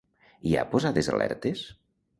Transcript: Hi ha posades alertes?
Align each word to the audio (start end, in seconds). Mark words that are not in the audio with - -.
Hi 0.51 0.55
ha 0.55 0.63
posades 0.71 1.11
alertes? 1.19 1.65